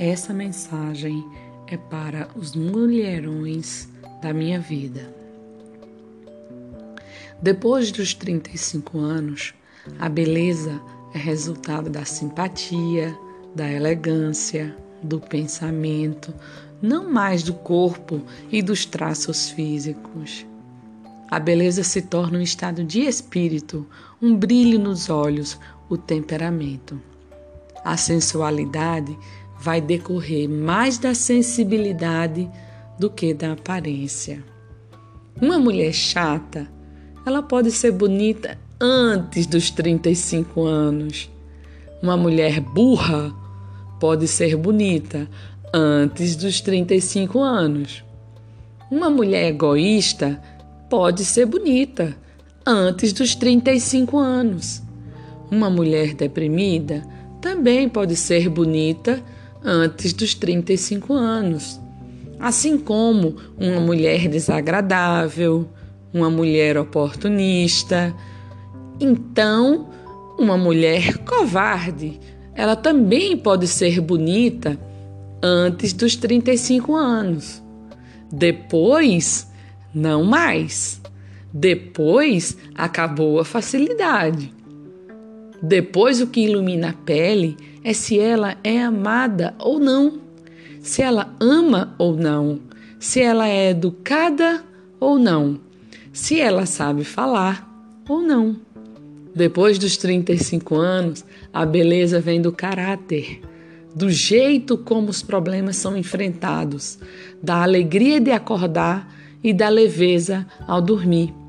[0.00, 1.22] essa mensagem
[1.66, 3.86] é para os mulherões
[4.22, 5.14] da minha vida.
[7.42, 9.52] Depois dos 35 anos,
[9.98, 10.80] a beleza
[11.14, 13.14] é resultado da simpatia,
[13.54, 16.32] da elegância, do pensamento,
[16.80, 20.46] não mais do corpo e dos traços físicos.
[21.30, 23.86] A beleza se torna um estado de espírito,
[24.20, 25.58] um brilho nos olhos,
[25.90, 26.98] o temperamento.
[27.84, 29.16] A sensualidade
[29.60, 32.50] vai decorrer mais da sensibilidade
[32.98, 34.42] do que da aparência.
[35.40, 36.66] Uma mulher chata,
[37.26, 41.30] ela pode ser bonita antes dos 35 anos.
[42.02, 43.34] Uma mulher burra
[44.00, 45.28] pode ser bonita
[45.72, 48.02] antes dos 35 anos.
[48.90, 50.42] Uma mulher egoísta
[50.88, 52.16] pode ser bonita
[52.66, 54.82] antes dos 35 anos.
[55.50, 57.02] Uma mulher deprimida
[57.40, 59.22] também pode ser bonita
[59.64, 61.80] antes dos 35 anos.
[62.38, 65.68] Assim como uma mulher desagradável,
[66.12, 68.14] uma mulher oportunista.
[68.98, 69.88] Então,
[70.38, 72.18] uma mulher covarde,
[72.54, 74.78] ela também pode ser bonita
[75.42, 77.62] antes dos 35 anos.
[78.32, 79.50] Depois,
[79.94, 81.00] não mais.
[81.52, 84.52] Depois, acabou a facilidade.
[85.62, 90.20] Depois, o que ilumina a pele é se ela é amada ou não,
[90.80, 92.60] se ela ama ou não,
[92.98, 94.64] se ela é educada
[94.98, 95.60] ou não,
[96.12, 97.68] se ela sabe falar
[98.08, 98.56] ou não.
[99.34, 103.40] Depois dos 35 anos, a beleza vem do caráter,
[103.94, 106.98] do jeito como os problemas são enfrentados,
[107.42, 111.39] da alegria de acordar e da leveza ao dormir.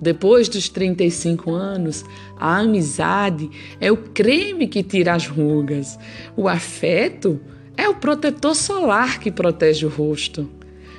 [0.00, 2.04] Depois dos 35 anos,
[2.36, 3.48] a amizade
[3.80, 5.98] é o creme que tira as rugas.
[6.36, 7.40] O afeto
[7.76, 10.48] é o protetor solar que protege o rosto.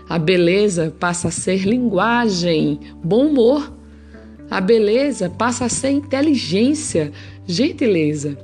[0.08, 3.74] A beleza passa a ser linguagem, bom humor.
[4.50, 7.12] A beleza passa a ser inteligência,
[7.48, 8.38] gentileza.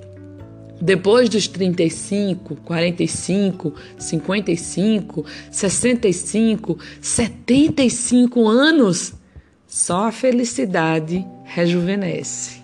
[0.82, 9.14] Depois dos 35, 45, 55, 65, 75 anos,
[9.72, 12.61] só a felicidade rejuvenesce.